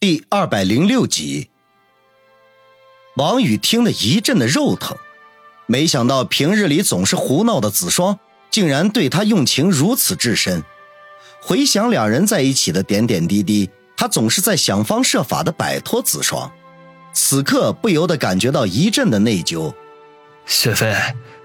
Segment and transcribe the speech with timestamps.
[0.00, 1.50] 第二百零六集，
[3.16, 4.96] 王宇听得一阵的肉疼，
[5.66, 8.18] 没想到平日里总是胡闹的子双，
[8.50, 10.64] 竟然对他用情如此至深。
[11.42, 16.50] 回想两人在一起的点点滴滴，他总是在想方设法的摆脱子双，
[17.12, 19.74] 此刻不由得感觉到一阵的内疚。
[20.46, 20.96] 雪飞，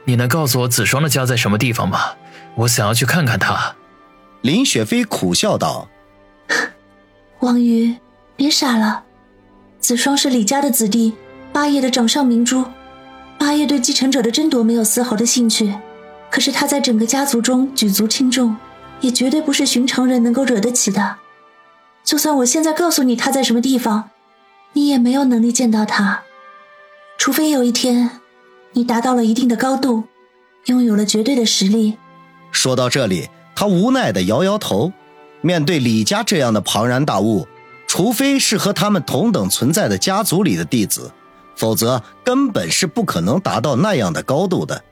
[0.05, 2.13] 你能告诉我子双的家在什么地方吗？
[2.55, 3.75] 我想要去看看他。
[4.39, 5.89] 林雪飞苦笑道
[7.41, 7.93] ：“王宇。”
[8.35, 9.03] 别傻了，
[9.79, 11.13] 子双是李家的子弟，
[11.53, 12.65] 八爷的掌上明珠。
[13.37, 15.73] 八爷对继承者的争夺没有丝毫的兴趣，
[16.29, 18.55] 可是他在整个家族中举足轻重，
[18.99, 21.17] 也绝对不是寻常人能够惹得起的。
[22.03, 24.09] 就算我现在告诉你他在什么地方，
[24.73, 26.23] 你也没有能力见到他，
[27.17, 28.19] 除非有一天，
[28.73, 30.03] 你达到了一定的高度，
[30.65, 31.97] 拥有了绝对的实力。
[32.51, 34.91] 说到这里，他无奈的摇摇头，
[35.41, 37.47] 面对李家这样的庞然大物。
[37.95, 41.09] 除非是和他们同等存在的家族里的弟子，
[41.55, 44.83] 否则根本是不可能达到那样的高度的。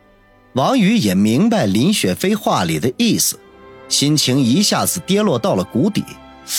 [0.53, 3.38] 王宇也明白林雪飞话里的意思，
[3.89, 6.05] 心情一下子跌落到了谷底。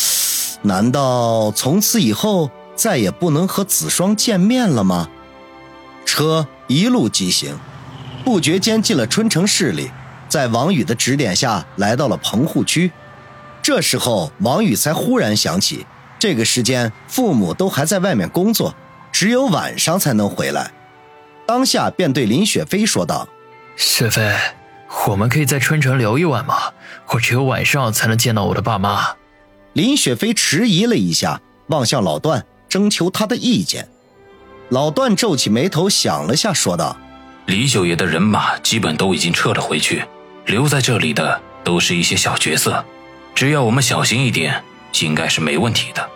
[0.61, 5.09] 难道从此以后再也不能和子双见面了吗？
[6.05, 7.57] 车一路疾行，
[8.23, 9.91] 不觉间进了春城市里，
[10.29, 12.93] 在王宇的指点下来到了棚户区。
[13.63, 15.87] 这时候，王宇才忽然想起。
[16.25, 18.75] 这个时间，父母都还在外面工作，
[19.13, 20.73] 只有晚上才能回来。
[21.47, 23.29] 当下便对林雪飞说道
[23.77, 24.35] ：“雪飞，
[25.07, 26.73] 我们可以在春城留一晚吗？
[27.09, 29.17] 我只有晚上才能见到我的爸妈。”
[29.75, 33.87] 林雪飞迟疑了一下，望向老段，征求他的意见。
[34.71, 36.97] 老段皱起眉头，想了下，说道
[37.45, 40.03] ：“李九爷的人马基本都已经撤了回去，
[40.47, 42.83] 留在这里的都是一些小角色，
[43.35, 44.65] 只要我们小心一点，
[45.03, 46.11] 应该是没问题的。”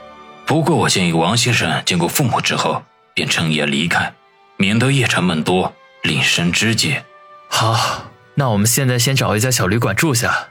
[0.46, 2.82] 不过，我建议王先生见过父母之后，
[3.14, 4.14] 便趁夜离开，
[4.56, 7.04] 免得夜长梦多，令生枝节。
[7.48, 10.48] 好，那我们现在先找一家小旅馆住下。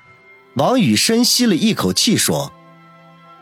[0.55, 2.51] 王宇深吸了一口气说：“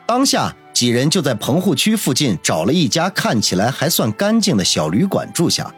[0.05, 5.73] 当下几人就在棚户区附近找了一家看起来还算干净的小旅馆住下，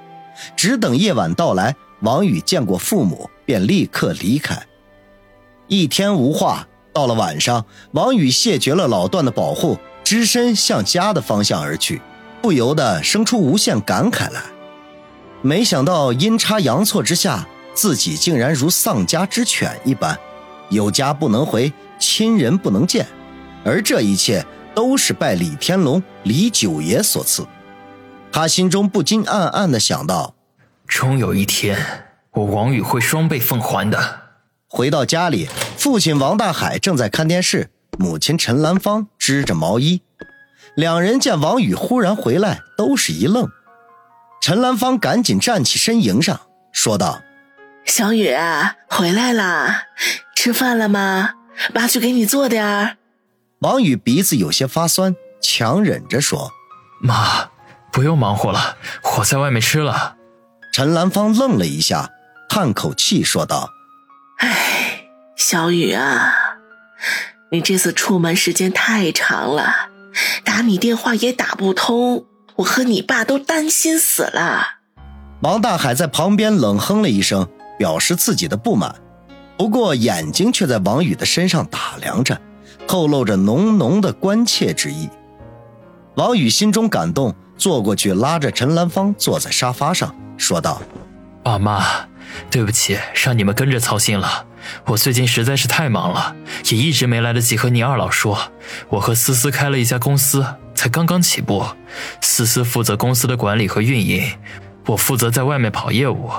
[0.55, 4.61] 只等夜晚到来，王宇见过父母，便立刻离开。
[5.67, 6.67] 一天无话，
[6.97, 12.01] 到了晚上，王宇谢绝了老段的保护。”只身向家的方向而去，
[12.41, 14.41] 不由得生出无限感慨来。
[15.41, 20.17] 没想到阴差阳错之下，自己竟然如丧家之犬一般，
[20.69, 23.05] 有家不能回，亲人不能见，
[23.65, 27.45] 而这一切都是拜李天龙、李九爷所赐。
[28.31, 30.35] 他心中不禁暗暗的想到：
[30.87, 31.77] 终有一天，
[32.31, 34.26] 我王宇会双倍奉还的。
[34.69, 35.47] 回到家里，
[35.77, 37.71] 父亲王大海正在看电视。
[37.97, 40.03] 母亲陈兰芳织着毛衣，
[40.75, 43.49] 两人见王宇忽然回来，都是一愣。
[44.41, 46.41] 陈兰芳赶紧站起身迎上，
[46.71, 47.21] 说道
[47.85, 48.35] ：“小雨
[48.87, 49.85] 回来啦，
[50.35, 51.31] 吃饭了吗？
[51.73, 52.97] 妈去给你做点儿。”
[53.59, 56.51] 王宇鼻子有些发酸，强忍着说
[57.01, 57.49] ：“妈，
[57.91, 58.77] 不用忙活了，
[59.17, 60.17] 我在外面吃了。”
[60.71, 62.11] 陈兰芳愣了一下，
[62.47, 63.76] 叹口气说道：“哎，
[65.37, 66.33] 小雨啊。”
[67.49, 69.89] 你这次出门时间太长了，
[70.43, 72.25] 打你电话也打不通，
[72.57, 74.79] 我和你爸都担心死了。
[75.41, 77.47] 王大海在旁边冷哼了一声，
[77.79, 78.93] 表示自己的不满，
[79.55, 82.41] 不过眼睛却在王宇的身上打量着，
[82.85, 85.09] 透露着浓浓的关切之意。
[86.15, 90.81] 王宇心中感动，坐过去拉着陈兰芳坐在沙发上，说道
[91.43, 91.81] ：“爸妈，
[92.49, 94.46] 对不起，让你们跟着操心了。”
[94.85, 96.35] 我最近实在是太忙了，
[96.69, 98.51] 也一直没来得及和你二老说。
[98.89, 100.45] 我和思思开了一家公司，
[100.75, 101.65] 才刚刚起步。
[102.21, 104.37] 思思负责公司的管理和运营，
[104.87, 106.31] 我负责在外面跑业务。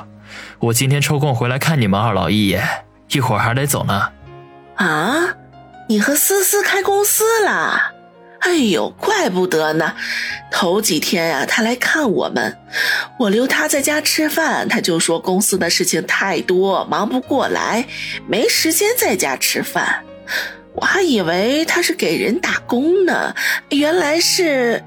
[0.58, 2.66] 我今天抽空回来看你们二老一眼，
[3.10, 4.10] 一会儿还得走呢。
[4.76, 5.36] 啊，
[5.88, 7.97] 你和思思开公司了？
[8.40, 9.94] 哎呦，怪不得呢！
[10.50, 12.56] 头几天呀，他来看我们，
[13.18, 17.86] 我留他在家吃饭，他就说公司的事情太多，忙不过来，
[18.26, 20.02] 没时间在家吃饭。
[20.74, 23.34] 我还以为他是给人打工呢，
[23.70, 24.82] 原来是……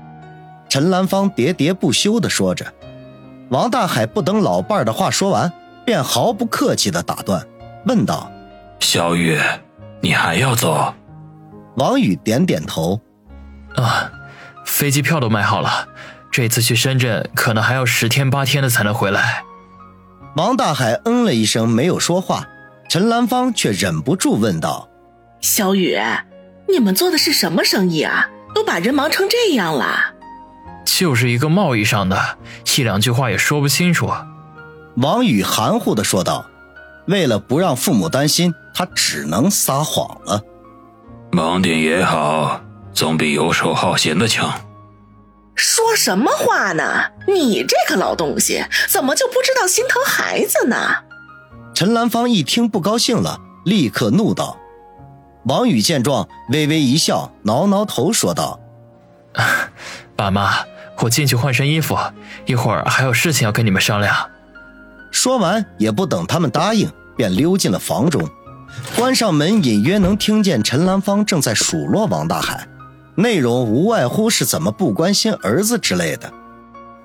[0.70, 2.66] 陈兰芳喋喋不休地说着。
[3.50, 5.52] 王大海不等老伴儿的话说完，
[5.86, 7.46] 便毫不客气地打断，
[7.86, 8.32] 问道
[8.80, 9.38] ：“小雨，
[10.00, 10.94] 你还要走？”
[11.76, 13.00] 王宇点点头。
[13.76, 14.12] 啊，
[14.66, 15.88] 飞机票都买好了，
[16.32, 19.44] 这次去深圳可能还要十天八天的才能回来。
[20.36, 22.48] 王大海嗯了一声，没有说话。
[22.90, 24.90] 陈兰芳却忍不住问道
[25.40, 25.98] ：“小雨，
[26.68, 28.30] 你们做的是什么生意啊？
[28.54, 30.14] 都把人忙成这样了。
[30.86, 32.38] 就是一个贸易上的，
[32.78, 34.12] 一两句话也说不清楚。
[34.98, 36.46] 王宇含糊的说道。
[37.08, 40.40] 为了不让父母担心，他只能撒谎了。
[41.32, 42.62] 忙点也好，
[42.94, 44.54] 总比游手好闲的强。
[45.56, 46.84] 说什么话呢？
[47.28, 50.76] 你这个老东西，怎么就不知道心疼孩子呢？
[51.74, 54.58] 陈兰芳一听不高兴了，立刻怒道。
[55.46, 58.60] 王宇见状，微微一笑，挠挠头说道
[60.16, 60.54] ：“爸妈，
[61.00, 61.98] 我进去换身衣服，
[62.46, 64.16] 一会儿还有事情要跟你们商量。”
[65.12, 68.30] 说完，也不等他们答应，便溜进了房中，
[68.96, 72.68] 关上门，隐约能听见陈兰芳正在数落王大海，
[73.16, 76.32] 内容无外乎是怎么不关心儿子之类的。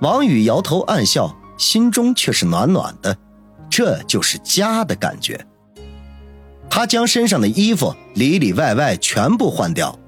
[0.00, 3.16] 王宇摇头暗笑，心中却是暖暖的，
[3.70, 5.46] 这就是家的感觉。
[6.68, 9.98] 他将身上的衣服里里外外全部换掉，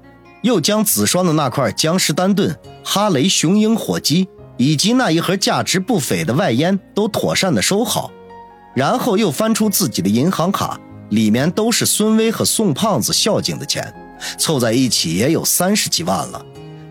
[0.43, 4.27] 又将子双的那块江诗丹顿、哈雷雄鹰火鸡。
[4.61, 8.11] 以及那一盒价值不菲的外烟都妥善的收好，
[8.75, 10.77] 然后又翻出自己的银行卡，
[11.11, 13.93] 里面都是孙威和宋胖子孝敬的钱，
[14.37, 16.45] 凑在一起也有三十几万了。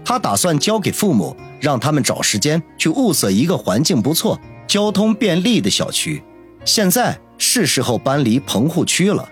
[0.04, 6.22] 他打算交给父母，让他们找时间去物色一个环境不错、交通便利的小区。
[6.64, 9.28] 现在是时候搬离棚户区了。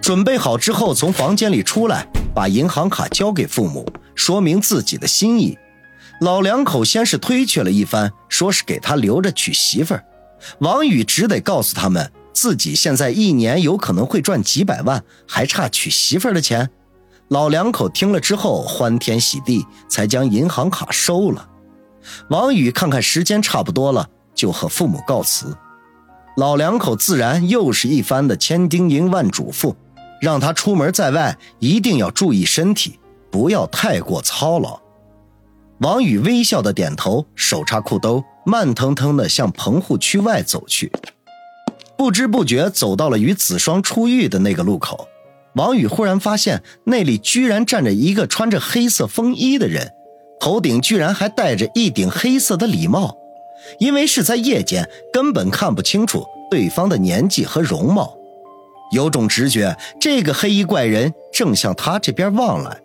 [0.00, 3.84] 准备好之后，从房间里出来，把银行卡交给父母，
[4.14, 5.58] 说明自己的心意。
[6.20, 10.04] 老两口先是推却了一番，说是给他留着娶媳妇儿。
[10.60, 16.70] 王宇只得告诉他们，自己现在一年有可能会赚几百万，还差娶媳妇儿的钱。
[17.28, 21.48] 老两口听了之后，欢天喜地，才将银行卡收了。
[22.30, 25.54] 王宇看看时间差不多了，就和父母告辞。
[26.36, 29.74] 老两口自然又是一番的千叮咛万嘱咐，
[30.20, 32.98] 让他出门在外一定要注意身体，
[33.30, 34.80] 不要太过操劳。
[35.80, 40.90] 王宇微笑的点头，手插裤兜，慢腾腾的向棚户区外走去。
[41.96, 45.06] 不知不觉走到了与子双出狱的那个路口，
[45.58, 49.92] 王宇忽然发现那里居然站着一个穿着黑色风衣的人，
[50.38, 53.18] 头顶居然还戴着一顶黑色的礼帽。
[53.80, 58.16] 因为是在夜间，根本看不清楚对方的年纪和容貌，
[58.92, 62.78] 有种直觉，这个黑衣怪人正向他这边望来。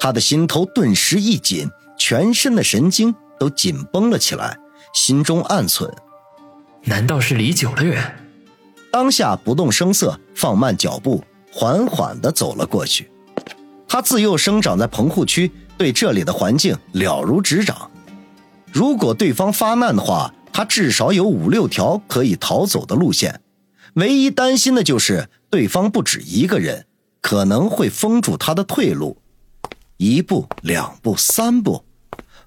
[0.00, 1.70] 他的心头顿时一紧。
[2.02, 4.56] 全身的神经都紧绷了起来，
[4.94, 5.92] 心中暗忖：
[6.84, 8.02] 难道是李九的人？
[8.90, 13.10] 当下不动声色，放慢脚步，缓缓地走了过去。
[13.88, 17.90] 他自幼生长在棚户区，对这里的环境了如指掌。
[18.72, 23.40] 如果对方发难的话，他至少有五六条可以逃走的路线。
[23.94, 26.86] 唯一担心的就是对方不止一个人，
[27.20, 29.16] 可能会封住他的退路。
[29.96, 31.84] 一步，两步，三步。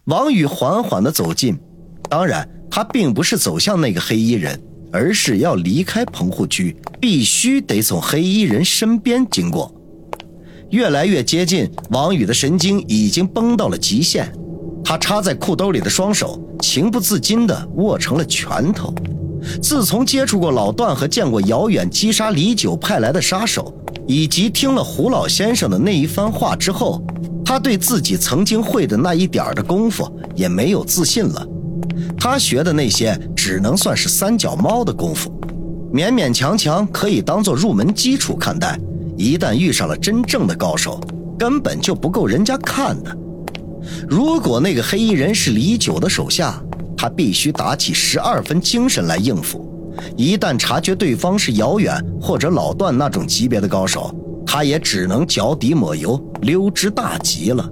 [0.06, 1.60] 王宇缓缓地走近，
[2.10, 4.62] 当然，他并不是走向那个黑衣人，
[4.94, 9.74] 而是要离开棚户区，必须得从黑衣人身边经过。
[10.70, 14.32] 越来越接近，王宇的神经已经绷到了极限，
[14.86, 18.94] 他插在裤兜里的双手情不自禁地握成了拳头。
[19.62, 23.74] 自从接触过老段和见过遥远击杀李九派来的杀手，
[24.08, 27.04] 以及听了胡老先生的那一番话之后。
[27.46, 31.46] 他对自己曾经会的那一点儿的功夫也没有自信了，
[32.18, 35.30] 他学的那些只能算是三脚猫的功夫，
[35.94, 38.80] 勉勉强强可以当做入门基础看待。
[39.18, 40.98] 一旦遇上了真正的高手，
[41.38, 43.14] 根本就不够人家看的。
[44.08, 46.58] 如果那个黑衣人是李九的手下，
[46.96, 49.70] 他必须打起十二分精神来应付。
[50.16, 54.10] 一旦察觉对方是姚远或者老段那种级别的高手，
[54.46, 57.70] 他也只能脚底抹油，溜之大吉了。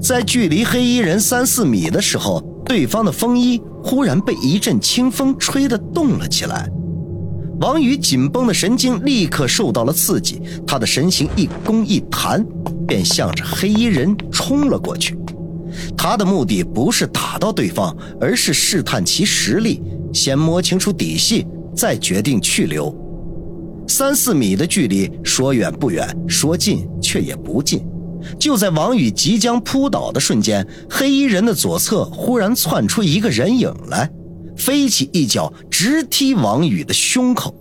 [0.00, 6.68] 在距离黑衣人三四米的时候，对方的风衣忽然被一阵清风吹得动了起来。
[7.60, 12.44] 王宇紧绷的神经立刻受到了刺激，他的身形一弓一弹，
[12.88, 15.16] 便向着黑衣人冲了过去。
[15.96, 19.80] 他的目的不是打到对方，而是试探其实力，
[20.12, 22.92] 先摸清楚底细，再决定去留。
[23.86, 27.84] 三四米的距离，说远不远，说近却也不近。
[28.38, 34.10] 就在王宇即将扑倒的瞬间，黑衣人的左侧忽然窜出一个人影来，
[34.56, 37.54] 飞起一脚直踢王宇的胸口。